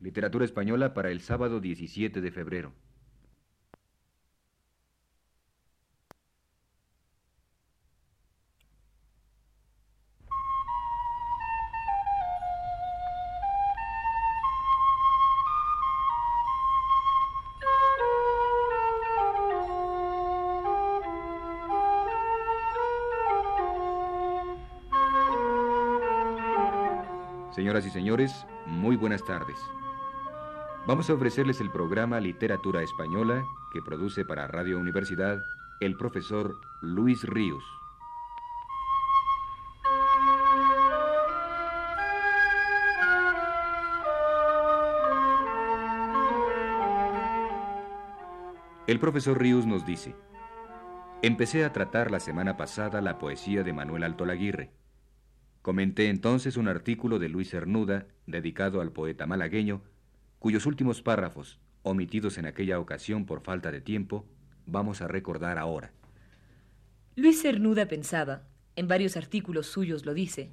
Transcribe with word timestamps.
Literatura 0.00 0.44
española 0.44 0.94
para 0.94 1.10
el 1.10 1.20
sábado 1.20 1.60
17 1.60 2.20
de 2.20 2.30
febrero. 2.30 2.72
Señoras 27.50 27.84
y 27.84 27.90
señores, 27.90 28.46
muy 28.66 28.94
buenas 28.94 29.24
tardes. 29.24 29.56
Vamos 30.88 31.10
a 31.10 31.12
ofrecerles 31.12 31.60
el 31.60 31.70
programa 31.70 32.18
Literatura 32.18 32.82
Española 32.82 33.44
que 33.74 33.82
produce 33.82 34.24
para 34.24 34.46
Radio 34.46 34.78
Universidad 34.78 35.38
el 35.80 35.98
profesor 35.98 36.62
Luis 36.80 37.24
Ríos. 37.24 37.62
El 48.86 48.98
profesor 48.98 49.38
Ríos 49.38 49.66
nos 49.66 49.84
dice, 49.84 50.16
empecé 51.20 51.66
a 51.66 51.72
tratar 51.74 52.10
la 52.10 52.18
semana 52.18 52.56
pasada 52.56 53.02
la 53.02 53.18
poesía 53.18 53.62
de 53.62 53.74
Manuel 53.74 54.04
Alto 54.04 54.24
Laguirre. 54.24 54.70
Comenté 55.60 56.08
entonces 56.08 56.56
un 56.56 56.66
artículo 56.66 57.18
de 57.18 57.28
Luis 57.28 57.50
Cernuda 57.50 58.06
dedicado 58.26 58.80
al 58.80 58.90
poeta 58.90 59.26
malagueño, 59.26 59.82
cuyos 60.38 60.66
últimos 60.66 61.02
párrafos, 61.02 61.58
omitidos 61.82 62.38
en 62.38 62.46
aquella 62.46 62.78
ocasión 62.78 63.26
por 63.26 63.40
falta 63.40 63.70
de 63.70 63.80
tiempo, 63.80 64.26
vamos 64.66 65.00
a 65.00 65.08
recordar 65.08 65.58
ahora. 65.58 65.92
Luis 67.16 67.42
Cernuda 67.42 67.86
pensaba, 67.86 68.46
en 68.76 68.88
varios 68.88 69.16
artículos 69.16 69.66
suyos 69.66 70.06
lo 70.06 70.14
dice, 70.14 70.50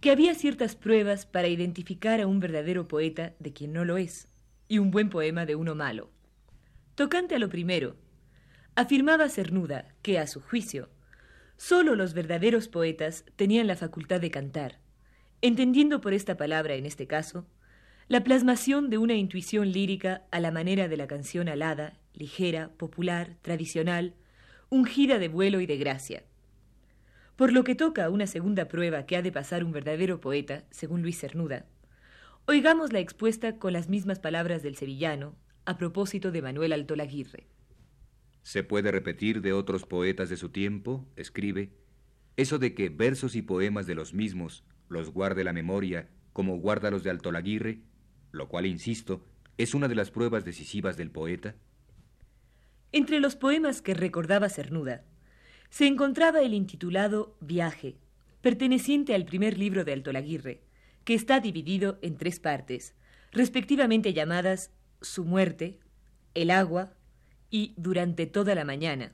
que 0.00 0.10
había 0.10 0.34
ciertas 0.34 0.76
pruebas 0.76 1.24
para 1.24 1.48
identificar 1.48 2.20
a 2.20 2.26
un 2.26 2.40
verdadero 2.40 2.86
poeta 2.88 3.34
de 3.38 3.52
quien 3.52 3.72
no 3.72 3.84
lo 3.84 3.96
es, 3.96 4.28
y 4.68 4.78
un 4.78 4.90
buen 4.90 5.08
poema 5.08 5.46
de 5.46 5.54
uno 5.54 5.74
malo. 5.74 6.10
Tocante 6.94 7.34
a 7.34 7.38
lo 7.38 7.48
primero, 7.48 7.96
afirmaba 8.74 9.28
Cernuda 9.28 9.94
que, 10.02 10.18
a 10.18 10.26
su 10.26 10.40
juicio, 10.40 10.90
Solo 11.56 11.94
los 11.94 12.14
verdaderos 12.14 12.68
poetas 12.68 13.24
tenían 13.36 13.66
la 13.66 13.76
facultad 13.76 14.20
de 14.20 14.30
cantar, 14.30 14.80
entendiendo 15.40 16.00
por 16.00 16.12
esta 16.12 16.36
palabra, 16.36 16.74
en 16.74 16.84
este 16.84 17.06
caso, 17.06 17.46
la 18.08 18.22
plasmación 18.22 18.90
de 18.90 18.98
una 18.98 19.14
intuición 19.14 19.72
lírica 19.72 20.24
a 20.30 20.40
la 20.40 20.50
manera 20.50 20.88
de 20.88 20.96
la 20.96 21.06
canción 21.06 21.48
alada, 21.48 21.98
ligera, 22.12 22.70
popular, 22.76 23.36
tradicional, 23.40 24.14
ungida 24.68 25.18
de 25.18 25.28
vuelo 25.28 25.60
y 25.60 25.66
de 25.66 25.78
gracia. 25.78 26.24
Por 27.36 27.52
lo 27.52 27.64
que 27.64 27.74
toca 27.74 28.04
a 28.04 28.10
una 28.10 28.26
segunda 28.26 28.68
prueba 28.68 29.06
que 29.06 29.16
ha 29.16 29.22
de 29.22 29.32
pasar 29.32 29.64
un 29.64 29.72
verdadero 29.72 30.20
poeta, 30.20 30.64
según 30.70 31.02
Luis 31.02 31.18
Cernuda, 31.18 31.64
oigamos 32.46 32.92
la 32.92 33.00
expuesta 33.00 33.58
con 33.58 33.72
las 33.72 33.88
mismas 33.88 34.18
palabras 34.18 34.62
del 34.62 34.76
sevillano 34.76 35.34
a 35.64 35.78
propósito 35.78 36.30
de 36.30 36.42
Manuel 36.42 36.74
Alto 36.74 36.96
Laguirre. 36.96 37.46
Se 38.42 38.62
puede 38.62 38.92
repetir 38.92 39.40
de 39.40 39.54
otros 39.54 39.86
poetas 39.86 40.28
de 40.28 40.36
su 40.36 40.50
tiempo, 40.50 41.08
escribe, 41.16 41.72
eso 42.36 42.58
de 42.58 42.74
que 42.74 42.90
versos 42.90 43.34
y 43.34 43.42
poemas 43.42 43.86
de 43.86 43.94
los 43.94 44.12
mismos 44.12 44.64
los 44.90 45.10
guarde 45.10 45.42
la 45.44 45.54
memoria 45.54 46.10
como 46.34 46.58
guarda 46.58 46.90
los 46.90 47.02
de 47.04 47.10
Altolaguirre, 47.10 47.80
lo 48.34 48.48
cual, 48.48 48.66
insisto, 48.66 49.24
es 49.56 49.74
una 49.74 49.88
de 49.88 49.94
las 49.94 50.10
pruebas 50.10 50.44
decisivas 50.44 50.96
del 50.96 51.10
poeta. 51.10 51.54
Entre 52.92 53.20
los 53.20 53.36
poemas 53.36 53.80
que 53.80 53.94
recordaba 53.94 54.48
Cernuda, 54.48 55.04
se 55.70 55.86
encontraba 55.86 56.42
el 56.42 56.54
intitulado 56.54 57.36
Viaje, 57.40 57.96
perteneciente 58.40 59.14
al 59.14 59.24
primer 59.24 59.58
libro 59.58 59.84
de 59.84 59.92
Altolaguirre, 59.92 60.62
que 61.04 61.14
está 61.14 61.40
dividido 61.40 61.98
en 62.02 62.16
tres 62.16 62.40
partes, 62.40 62.94
respectivamente 63.32 64.12
llamadas 64.12 64.70
Su 65.00 65.24
muerte, 65.24 65.78
El 66.34 66.50
agua 66.50 66.92
y 67.50 67.74
Durante 67.76 68.26
toda 68.26 68.54
la 68.54 68.64
mañana, 68.64 69.12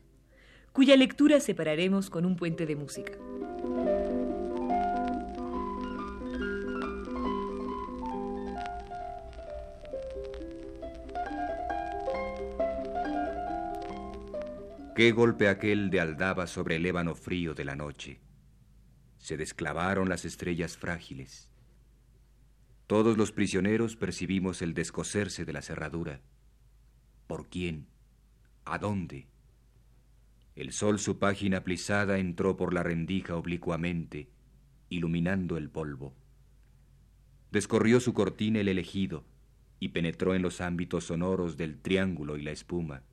cuya 0.72 0.96
lectura 0.96 1.40
separaremos 1.40 2.10
con 2.10 2.24
un 2.24 2.36
puente 2.36 2.66
de 2.66 2.76
música. 2.76 3.12
Qué 14.94 15.12
golpe 15.12 15.48
aquel 15.48 15.88
de 15.88 16.00
aldaba 16.00 16.48
sobre 16.48 16.76
el 16.76 16.84
ébano 16.84 17.14
frío 17.14 17.54
de 17.54 17.64
la 17.64 17.76
noche. 17.76 18.20
Se 19.18 19.36
desclavaron 19.36 20.08
las 20.08 20.24
estrellas 20.24 20.76
frágiles. 20.76 21.48
Todos 22.88 23.16
los 23.16 23.30
prisioneros 23.30 23.94
percibimos 23.94 24.62
el 24.62 24.74
descoserse 24.74 25.44
de 25.44 25.52
la 25.52 25.62
cerradura. 25.62 26.20
¿Por 27.28 27.48
quién? 27.48 27.86
¿A 28.64 28.78
dónde? 28.78 29.28
El 30.56 30.72
sol 30.72 30.98
su 30.98 31.20
página 31.20 31.62
plisada 31.62 32.18
entró 32.18 32.56
por 32.56 32.74
la 32.74 32.82
rendija 32.82 33.36
oblicuamente, 33.36 34.28
iluminando 34.88 35.56
el 35.56 35.70
polvo. 35.70 36.16
Descorrió 37.52 38.00
su 38.00 38.12
cortina 38.12 38.58
el 38.58 38.68
elegido 38.68 39.24
y 39.78 39.90
penetró 39.90 40.34
en 40.34 40.42
los 40.42 40.60
ámbitos 40.60 41.04
sonoros 41.04 41.56
del 41.56 41.80
triángulo 41.80 42.36
y 42.36 42.42
la 42.42 42.50
espuma. 42.50 43.04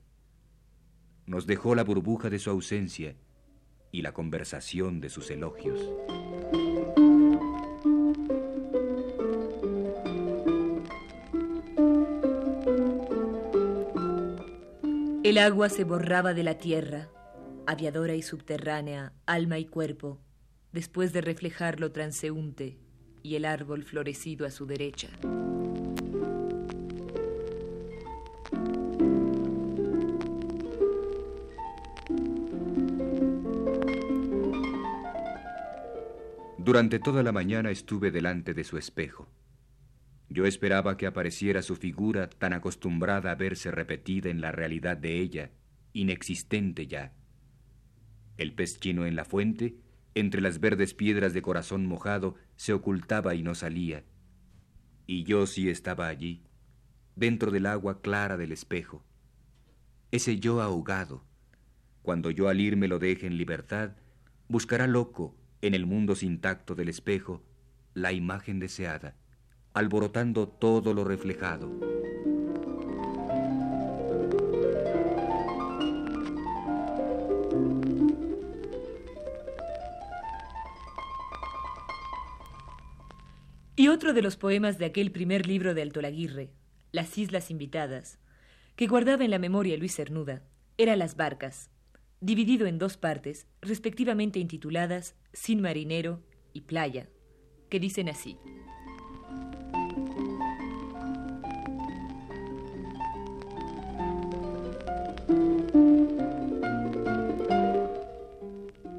Nos 1.28 1.46
dejó 1.46 1.74
la 1.74 1.84
burbuja 1.84 2.30
de 2.30 2.38
su 2.38 2.48
ausencia 2.48 3.14
y 3.92 4.00
la 4.00 4.12
conversación 4.12 4.98
de 5.02 5.10
sus 5.10 5.30
elogios. 5.30 5.78
El 15.22 15.36
agua 15.36 15.68
se 15.68 15.84
borraba 15.84 16.32
de 16.32 16.44
la 16.44 16.56
tierra, 16.56 17.10
aviadora 17.66 18.14
y 18.14 18.22
subterránea, 18.22 19.12
alma 19.26 19.58
y 19.58 19.66
cuerpo, 19.66 20.22
después 20.72 21.12
de 21.12 21.20
reflejar 21.20 21.78
lo 21.78 21.92
transeúnte 21.92 22.78
y 23.22 23.34
el 23.34 23.44
árbol 23.44 23.84
florecido 23.84 24.46
a 24.46 24.50
su 24.50 24.64
derecha. 24.64 25.10
Durante 36.68 36.98
toda 36.98 37.22
la 37.22 37.32
mañana 37.32 37.70
estuve 37.70 38.10
delante 38.10 38.52
de 38.52 38.62
su 38.62 38.76
espejo. 38.76 39.26
Yo 40.28 40.44
esperaba 40.44 40.98
que 40.98 41.06
apareciera 41.06 41.62
su 41.62 41.76
figura 41.76 42.28
tan 42.28 42.52
acostumbrada 42.52 43.30
a 43.30 43.36
verse 43.36 43.70
repetida 43.70 44.28
en 44.28 44.42
la 44.42 44.52
realidad 44.52 44.98
de 44.98 45.18
ella, 45.18 45.50
inexistente 45.94 46.86
ya. 46.86 47.14
El 48.36 48.52
pez 48.52 48.78
chino 48.80 49.06
en 49.06 49.16
la 49.16 49.24
fuente, 49.24 49.78
entre 50.14 50.42
las 50.42 50.60
verdes 50.60 50.92
piedras 50.92 51.32
de 51.32 51.40
corazón 51.40 51.86
mojado, 51.86 52.34
se 52.56 52.74
ocultaba 52.74 53.34
y 53.34 53.42
no 53.42 53.54
salía. 53.54 54.04
Y 55.06 55.24
yo 55.24 55.46
sí 55.46 55.70
estaba 55.70 56.08
allí, 56.08 56.42
dentro 57.16 57.50
del 57.50 57.64
agua 57.64 58.02
clara 58.02 58.36
del 58.36 58.52
espejo. 58.52 59.02
Ese 60.10 60.38
yo 60.38 60.60
ahogado, 60.60 61.24
cuando 62.02 62.30
yo 62.30 62.50
al 62.50 62.60
irme 62.60 62.88
lo 62.88 62.98
deje 62.98 63.26
en 63.26 63.38
libertad, 63.38 63.92
buscará 64.48 64.86
loco, 64.86 65.37
en 65.62 65.74
el 65.74 65.86
mundo 65.86 66.14
sin 66.14 66.40
tacto 66.40 66.74
del 66.74 66.88
espejo, 66.88 67.42
la 67.94 68.12
imagen 68.12 68.58
deseada 68.58 69.14
alborotando 69.78 70.48
todo 70.48 70.92
lo 70.92 71.04
reflejado. 71.04 71.70
Y 83.76 83.86
otro 83.86 84.12
de 84.12 84.22
los 84.22 84.36
poemas 84.36 84.78
de 84.78 84.86
aquel 84.86 85.12
primer 85.12 85.46
libro 85.46 85.74
de 85.74 85.82
Altolaguirre, 85.82 86.50
Las 86.90 87.16
Islas 87.16 87.52
Invitadas, 87.52 88.18
que 88.74 88.88
guardaba 88.88 89.24
en 89.24 89.30
la 89.30 89.38
memoria 89.38 89.76
Luis 89.76 89.94
Cernuda, 89.94 90.42
era 90.76 90.96
Las 90.96 91.14
Barcas, 91.14 91.70
dividido 92.20 92.66
en 92.66 92.78
dos 92.78 92.96
partes, 92.96 93.46
respectivamente 93.60 94.38
intituladas 94.38 95.14
Sin 95.32 95.60
Marinero 95.60 96.22
y 96.52 96.62
Playa, 96.62 97.08
que 97.68 97.80
dicen 97.80 98.08
así. 98.08 98.36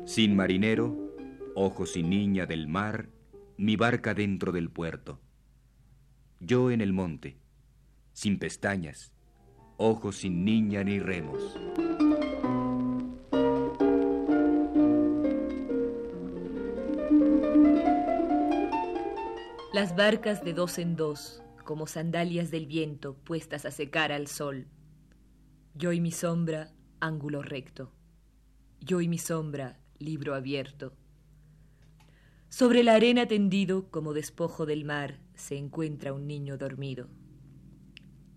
Sin 0.05 0.35
marinero, 0.35 1.13
ojos 1.55 1.93
sin 1.93 2.09
niña 2.09 2.45
del 2.45 2.67
mar, 2.67 3.09
mi 3.57 3.75
barca 3.75 4.13
dentro 4.13 4.51
del 4.51 4.69
puerto. 4.69 5.19
Yo 6.39 6.71
en 6.71 6.81
el 6.81 6.93
monte, 6.93 7.37
sin 8.13 8.39
pestañas, 8.39 9.13
ojos 9.77 10.17
sin 10.17 10.43
niña 10.43 10.83
ni 10.83 10.99
remos. 10.99 11.55
Las 19.71 19.95
barcas 19.95 20.43
de 20.43 20.53
dos 20.53 20.79
en 20.79 20.95
dos, 20.95 21.43
como 21.63 21.85
sandalias 21.85 22.49
del 22.49 22.65
viento 22.65 23.13
puestas 23.13 23.65
a 23.65 23.71
secar 23.71 24.11
al 24.11 24.25
sol. 24.25 24.65
Yo 25.75 25.91
y 25.91 26.01
mi 26.01 26.11
sombra, 26.11 26.73
ángulo 26.99 27.43
recto. 27.43 27.93
Yo 28.79 28.99
y 28.99 29.07
mi 29.07 29.19
sombra, 29.19 29.79
libro 29.99 30.33
abierto. 30.33 30.93
Sobre 32.49 32.81
la 32.81 32.95
arena 32.95 33.27
tendido, 33.27 33.91
como 33.91 34.13
despojo 34.13 34.65
del 34.65 34.85
mar, 34.85 35.19
se 35.35 35.55
encuentra 35.55 36.13
un 36.13 36.25
niño 36.25 36.57
dormido. 36.57 37.07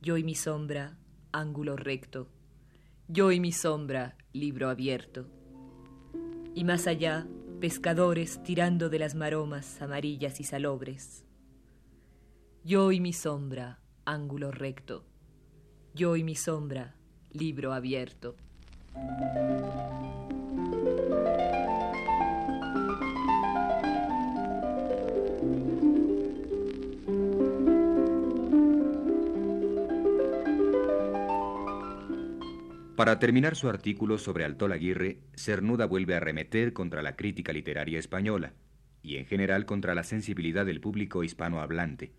Yo 0.02 0.18
y 0.18 0.24
mi 0.24 0.34
sombra, 0.34 0.98
ángulo 1.32 1.76
recto. 1.76 2.28
Yo 3.08 3.32
y 3.32 3.40
mi 3.40 3.52
sombra, 3.52 4.18
libro 4.34 4.68
abierto. 4.68 5.30
Y 6.54 6.64
más 6.64 6.86
allá, 6.86 7.26
pescadores 7.62 8.42
tirando 8.42 8.88
de 8.88 8.98
las 8.98 9.14
maromas 9.14 9.80
amarillas 9.80 10.40
y 10.40 10.42
salobres. 10.42 11.24
Yo 12.64 12.90
y 12.90 12.98
mi 12.98 13.12
sombra, 13.12 13.78
ángulo 14.04 14.50
recto. 14.50 15.04
Yo 15.94 16.16
y 16.16 16.24
mi 16.24 16.34
sombra, 16.34 16.96
libro 17.30 17.72
abierto. 17.72 18.34
Para 33.02 33.18
terminar 33.18 33.56
su 33.56 33.68
artículo 33.68 34.16
sobre 34.16 34.44
Altol 34.44 34.70
Aguirre, 34.70 35.18
Cernuda 35.34 35.86
vuelve 35.86 36.14
a 36.14 36.20
remeter 36.20 36.72
contra 36.72 37.02
la 37.02 37.16
crítica 37.16 37.52
literaria 37.52 37.98
española 37.98 38.52
y 39.02 39.16
en 39.16 39.26
general 39.26 39.66
contra 39.66 39.96
la 39.96 40.04
sensibilidad 40.04 40.64
del 40.64 40.80
público 40.80 41.24
hispanohablante. 41.24 42.12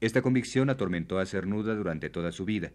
Esta 0.00 0.22
convicción 0.22 0.70
atormentó 0.70 1.20
a 1.20 1.26
Cernuda 1.26 1.76
durante 1.76 2.10
toda 2.10 2.32
su 2.32 2.44
vida, 2.44 2.72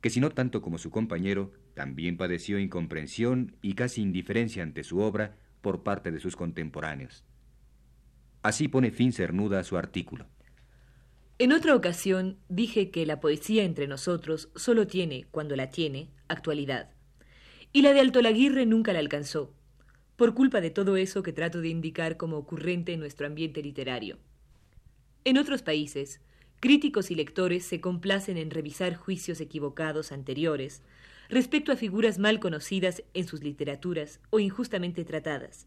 que 0.00 0.10
si 0.10 0.20
no 0.20 0.30
tanto 0.30 0.62
como 0.62 0.78
su 0.78 0.92
compañero, 0.92 1.50
también 1.74 2.16
padeció 2.16 2.60
incomprensión 2.60 3.56
y 3.60 3.74
casi 3.74 4.02
indiferencia 4.02 4.62
ante 4.62 4.84
su 4.84 5.00
obra 5.00 5.34
por 5.60 5.82
parte 5.82 6.12
de 6.12 6.20
sus 6.20 6.36
contemporáneos. 6.36 7.24
Así 8.44 8.68
pone 8.68 8.92
fin 8.92 9.12
Cernuda 9.12 9.58
a 9.58 9.64
su 9.64 9.76
artículo. 9.76 10.28
En 11.36 11.52
otra 11.52 11.74
ocasión 11.74 12.38
dije 12.48 12.92
que 12.92 13.06
la 13.06 13.18
poesía 13.18 13.64
entre 13.64 13.88
nosotros 13.88 14.50
solo 14.54 14.86
tiene, 14.86 15.26
cuando 15.32 15.56
la 15.56 15.68
tiene, 15.68 16.10
actualidad. 16.28 16.90
Y 17.72 17.82
la 17.82 17.92
de 17.92 18.00
Altolaguirre 18.00 18.66
nunca 18.66 18.92
la 18.92 18.98
alcanzó, 18.98 19.52
por 20.16 20.34
culpa 20.34 20.60
de 20.60 20.70
todo 20.70 20.96
eso 20.96 21.22
que 21.22 21.32
trato 21.32 21.60
de 21.60 21.68
indicar 21.68 22.16
como 22.16 22.36
ocurrente 22.36 22.92
en 22.92 23.00
nuestro 23.00 23.26
ambiente 23.26 23.62
literario. 23.62 24.18
En 25.24 25.38
otros 25.38 25.62
países, 25.62 26.20
críticos 26.60 27.10
y 27.10 27.14
lectores 27.14 27.64
se 27.64 27.80
complacen 27.80 28.36
en 28.36 28.50
revisar 28.50 28.94
juicios 28.94 29.40
equivocados 29.40 30.12
anteriores 30.12 30.82
respecto 31.28 31.72
a 31.72 31.76
figuras 31.76 32.18
mal 32.18 32.40
conocidas 32.40 33.02
en 33.14 33.26
sus 33.26 33.42
literaturas 33.42 34.20
o 34.30 34.38
injustamente 34.38 35.04
tratadas. 35.04 35.66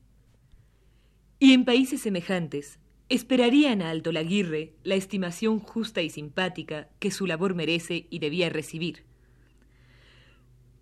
Y 1.39 1.54
en 1.54 1.65
países 1.65 2.01
semejantes, 2.01 2.80
esperarían 3.09 3.81
a 3.81 3.89
Alto 3.89 4.12
Laguirre 4.12 4.74
la 4.83 4.95
estimación 4.95 5.59
justa 5.59 6.01
y 6.01 6.09
simpática 6.09 6.89
que 7.00 7.12
su 7.12 7.25
labor 7.25 7.56
merece 7.56 8.07
y 8.09 8.19
debía 8.19 8.50
recibir. 8.50 9.06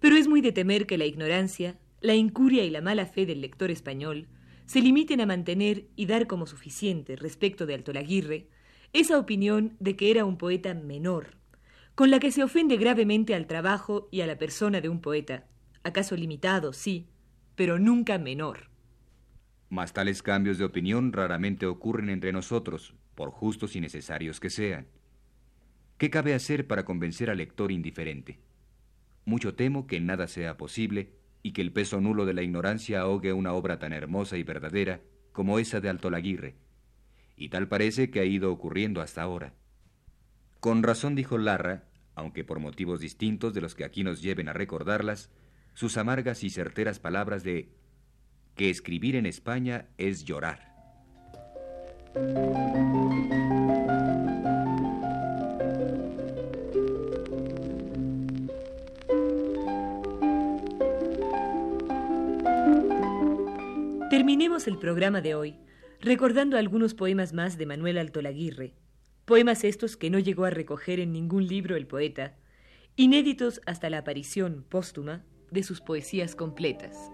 Pero 0.06 0.18
es 0.18 0.28
muy 0.28 0.42
de 0.42 0.52
temer 0.52 0.86
que 0.86 1.00
la 1.00 1.06
ignorancia, 1.06 1.80
la 2.00 2.14
incuria 2.14 2.64
y 2.64 2.70
la 2.70 2.80
mala 2.80 3.08
fe 3.08 3.26
del 3.26 3.42
lector 3.42 3.72
español 3.72 4.28
se 4.68 4.80
limiten 4.80 5.20
a 5.20 5.26
mantener 5.26 5.88
y 5.96 6.06
dar 6.06 6.28
como 6.28 6.46
suficiente 6.46 7.16
respecto 7.16 7.66
de 7.66 7.74
Alto 7.74 7.92
Laguirre 7.92 8.48
esa 8.94 9.18
opinión 9.18 9.76
de 9.80 9.96
que 9.96 10.12
era 10.12 10.24
un 10.24 10.38
poeta 10.38 10.76
menor, 10.76 11.38
con 11.96 12.12
la 12.12 12.20
que 12.20 12.32
se 12.32 12.44
ofende 12.44 12.78
gravemente 12.78 13.34
al 13.34 13.48
trabajo 13.48 14.08
y 14.12 14.22
a 14.22 14.28
la 14.28 14.38
persona 14.38 14.80
de 14.80 14.90
un 14.90 15.02
poeta, 15.02 15.48
acaso 15.82 16.16
limitado, 16.16 16.72
sí, 16.72 17.08
pero 17.56 17.80
nunca 17.80 18.20
menor. 18.20 18.70
Mas 19.70 19.92
tales 19.92 20.22
cambios 20.22 20.60
de 20.60 20.66
opinión 20.66 21.14
raramente 21.14 21.66
ocurren 21.66 22.12
entre 22.12 22.32
nosotros, 22.32 22.94
por 23.16 23.32
justos 23.32 23.76
y 23.76 23.82
necesarios 23.82 24.40
que 24.40 24.52
sean. 24.52 24.86
¿Qué 25.98 26.12
cabe 26.12 26.36
hacer 26.36 26.68
para 26.68 26.86
convencer 26.86 27.32
al 27.32 27.38
lector 27.38 27.72
indiferente? 27.72 28.45
Mucho 29.26 29.56
temo 29.56 29.88
que 29.88 30.00
nada 30.00 30.28
sea 30.28 30.58
posible 30.58 31.14
y 31.42 31.52
que 31.52 31.62
el 31.62 31.72
peso 31.72 32.00
nulo 32.00 32.26
de 32.26 32.34
la 32.34 32.44
ignorancia 32.44 33.02
ahogue 33.02 33.34
una 33.34 33.54
obra 33.54 33.80
tan 33.80 33.94
hermosa 33.94 34.38
y 34.38 34.44
verdadera 34.44 35.02
como 35.32 35.60
esa 35.60 35.82
de 35.82 35.90
Altolaguirre, 35.90 36.56
y 37.36 37.50
tal 37.50 37.68
parece 37.68 38.10
que 38.10 38.20
ha 38.20 38.26
ido 38.26 38.52
ocurriendo 38.52 39.02
hasta 39.02 39.22
ahora. 39.22 39.54
Con 40.60 40.82
razón 40.82 41.14
dijo 41.16 41.38
Larra, 41.38 41.84
aunque 42.16 42.44
por 42.44 42.60
motivos 42.60 43.00
distintos 43.00 43.54
de 43.54 43.62
los 43.62 43.76
que 43.76 43.84
aquí 43.84 44.04
nos 44.04 44.22
lleven 44.22 44.48
a 44.48 44.54
recordarlas, 44.54 45.30
sus 45.74 45.98
amargas 45.98 46.44
y 46.44 46.50
certeras 46.50 47.00
palabras 47.00 47.44
de 47.44 47.70
que 48.56 48.70
escribir 48.70 49.16
en 49.18 49.26
España 49.26 49.88
es 49.98 50.24
llorar. 50.24 50.74
El 64.66 64.80
programa 64.80 65.22
de 65.22 65.36
hoy 65.36 65.60
recordando 66.02 66.58
algunos 66.58 66.96
poemas 66.96 67.34
más 67.34 67.56
de 67.58 67.68
Manuel 67.68 68.00
Altolaguirre, 68.00 68.74
poemas 69.26 69.64
estos 69.64 69.96
que 69.96 70.10
no 70.10 70.18
llegó 70.18 70.46
a 70.46 70.50
recoger 70.50 71.00
en 71.00 71.12
ningún 71.12 71.46
libro 71.46 71.76
el 71.76 71.86
poeta, 71.86 72.36
inéditos 72.96 73.62
hasta 73.68 73.92
la 73.92 74.00
aparición 74.00 74.66
póstuma 74.68 75.24
de 75.52 75.62
sus 75.62 75.82
poesías 75.82 76.36
completas. 76.36 77.12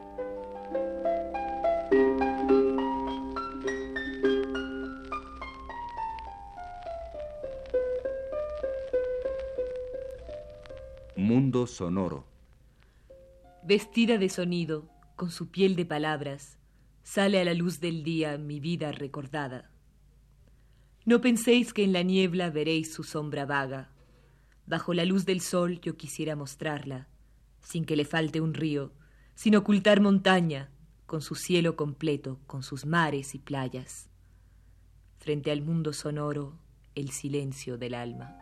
Mundo 11.17 11.67
sonoro. 11.67 12.25
Vestida 13.63 14.17
de 14.17 14.29
sonido, 14.29 14.89
con 15.17 15.31
su 15.31 15.51
piel 15.51 15.75
de 15.75 15.85
palabras, 15.85 16.57
sale 17.03 17.39
a 17.39 17.45
la 17.45 17.53
luz 17.53 17.79
del 17.79 18.03
día 18.03 18.37
mi 18.37 18.59
vida 18.59 18.91
recordada. 18.91 19.71
No 21.05 21.21
penséis 21.21 21.73
que 21.73 21.83
en 21.83 21.93
la 21.93 22.03
niebla 22.03 22.49
veréis 22.49 22.93
su 22.93 23.03
sombra 23.03 23.45
vaga. 23.45 23.89
Bajo 24.67 24.93
la 24.93 25.05
luz 25.05 25.25
del 25.25 25.41
sol 25.41 25.81
yo 25.81 25.97
quisiera 25.97 26.35
mostrarla, 26.35 27.07
sin 27.61 27.85
que 27.85 27.95
le 27.95 28.05
falte 28.05 28.39
un 28.39 28.53
río, 28.53 28.91
sin 29.33 29.55
ocultar 29.55 30.01
montaña, 30.01 30.69
con 31.05 31.21
su 31.21 31.35
cielo 31.35 31.75
completo, 31.75 32.39
con 32.47 32.63
sus 32.63 32.85
mares 32.85 33.35
y 33.35 33.39
playas. 33.39 34.09
Frente 35.17 35.51
al 35.51 35.61
mundo 35.61 35.91
sonoro, 35.93 36.57
el 36.95 37.09
silencio 37.09 37.77
del 37.77 37.95
alma. 37.95 38.40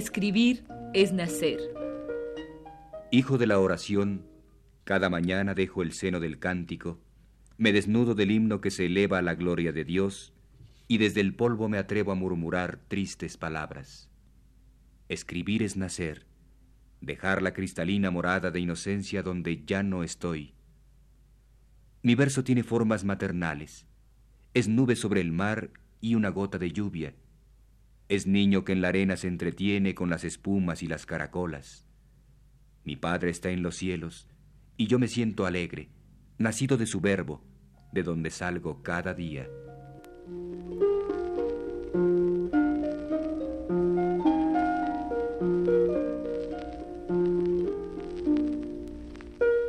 Escribir 0.00 0.64
es 0.94 1.12
nacer. 1.12 1.58
Hijo 3.10 3.36
de 3.36 3.46
la 3.46 3.58
oración, 3.58 4.24
cada 4.84 5.10
mañana 5.10 5.52
dejo 5.52 5.82
el 5.82 5.92
seno 5.92 6.20
del 6.20 6.38
cántico, 6.38 6.98
me 7.58 7.70
desnudo 7.70 8.14
del 8.14 8.30
himno 8.30 8.62
que 8.62 8.70
se 8.70 8.86
eleva 8.86 9.18
a 9.18 9.22
la 9.22 9.34
gloria 9.34 9.72
de 9.72 9.84
Dios, 9.84 10.32
y 10.88 10.96
desde 10.96 11.20
el 11.20 11.34
polvo 11.34 11.68
me 11.68 11.76
atrevo 11.76 12.12
a 12.12 12.14
murmurar 12.14 12.78
tristes 12.88 13.36
palabras. 13.36 14.08
Escribir 15.10 15.62
es 15.62 15.76
nacer, 15.76 16.24
dejar 17.02 17.42
la 17.42 17.52
cristalina 17.52 18.10
morada 18.10 18.50
de 18.50 18.58
inocencia 18.58 19.22
donde 19.22 19.66
ya 19.66 19.82
no 19.82 20.02
estoy. 20.02 20.54
Mi 22.02 22.14
verso 22.14 22.42
tiene 22.42 22.62
formas 22.62 23.04
maternales, 23.04 23.84
es 24.54 24.66
nube 24.66 24.96
sobre 24.96 25.20
el 25.20 25.30
mar 25.30 25.70
y 26.00 26.14
una 26.14 26.30
gota 26.30 26.56
de 26.56 26.72
lluvia, 26.72 27.14
es 28.10 28.26
niño 28.26 28.64
que 28.64 28.72
en 28.72 28.82
la 28.82 28.88
arena 28.88 29.16
se 29.16 29.28
entretiene 29.28 29.94
con 29.94 30.10
las 30.10 30.24
espumas 30.24 30.82
y 30.82 30.88
las 30.88 31.06
caracolas. 31.06 31.86
Mi 32.84 32.96
Padre 32.96 33.30
está 33.30 33.50
en 33.50 33.62
los 33.62 33.76
cielos, 33.76 34.26
y 34.76 34.88
yo 34.88 34.98
me 34.98 35.06
siento 35.06 35.46
alegre, 35.46 35.90
nacido 36.36 36.76
de 36.76 36.86
su 36.86 37.00
verbo, 37.00 37.44
de 37.92 38.02
donde 38.02 38.30
salgo 38.30 38.82
cada 38.82 39.14
día. 39.14 39.48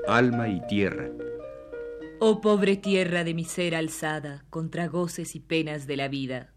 alma 0.07 0.50
y 0.50 0.60
tierra. 0.67 1.10
Oh 2.19 2.41
pobre 2.41 2.75
tierra 2.75 3.24
de 3.24 3.33
mi 3.33 3.45
ser 3.45 3.75
alzada 3.75 4.43
contra 4.50 4.88
goces 4.88 5.36
y 5.36 5.39
penas 5.39 5.88
de 5.88 5.95
la 5.95 6.10
vida. 6.10 6.53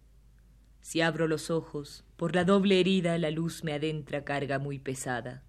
Si 0.84 1.00
abro 1.00 1.26
los 1.28 1.50
ojos, 1.50 2.04
por 2.18 2.34
la 2.34 2.44
doble 2.44 2.78
herida 2.78 3.16
la 3.16 3.30
luz 3.30 3.64
me 3.64 3.72
adentra 3.72 4.22
carga 4.22 4.58
muy 4.58 4.78
pesada. 4.78 5.42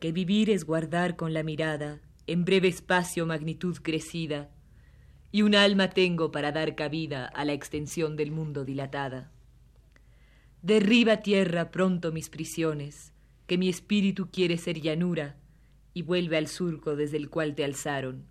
Que 0.00 0.10
vivir 0.10 0.48
es 0.48 0.64
guardar 0.64 1.16
con 1.16 1.34
la 1.34 1.42
mirada 1.42 2.00
en 2.26 2.46
breve 2.46 2.68
espacio 2.68 3.26
magnitud 3.26 3.76
crecida, 3.82 4.48
y 5.32 5.42
un 5.42 5.54
alma 5.54 5.90
tengo 5.90 6.32
para 6.32 6.50
dar 6.50 6.74
cabida 6.76 7.26
a 7.26 7.44
la 7.44 7.52
extensión 7.52 8.16
del 8.16 8.30
mundo 8.30 8.64
dilatada. 8.64 9.30
Derriba 10.62 11.18
tierra 11.18 11.70
pronto 11.70 12.10
mis 12.10 12.30
prisiones, 12.30 13.12
que 13.46 13.58
mi 13.58 13.68
espíritu 13.68 14.30
quiere 14.30 14.56
ser 14.56 14.80
llanura, 14.80 15.36
y 15.92 16.00
vuelve 16.00 16.38
al 16.38 16.48
surco 16.48 16.96
desde 16.96 17.18
el 17.18 17.28
cual 17.28 17.54
te 17.54 17.64
alzaron. 17.64 18.24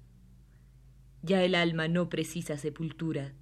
Ya 1.22 1.43
el 1.43 1.53
alma 1.53 1.88
no 1.88 2.10
precisa 2.10 2.58
sepultura, 2.58 3.36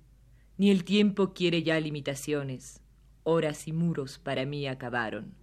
ni 0.59 0.69
el 0.71 0.83
tiempo 0.83 1.33
quiere 1.33 1.63
ya 1.63 1.79
limitaciones, 1.79 2.81
horas 3.23 3.65
y 3.69 3.71
muros 3.71 4.19
para 4.19 4.45
mí 4.45 4.67
acabaron. 4.67 5.33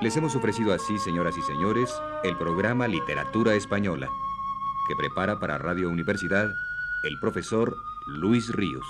Les 0.00 0.16
hemos 0.16 0.36
ofrecido 0.36 0.72
así, 0.72 0.98
señoras 0.98 1.36
y 1.36 1.42
señores, 1.42 1.92
el 2.22 2.36
programa 2.38 2.86
Literatura 2.86 3.56
Española, 3.56 4.08
que 4.88 4.96
prepara 4.96 5.38
para 5.38 5.58
Radio 5.58 5.90
Universidad 5.90 6.50
el 7.04 7.20
profesor 7.20 7.76
Luis 8.06 8.52
Ríos. 8.52 8.86